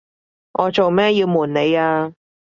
[0.53, 2.11] 我做咩要暪你呀？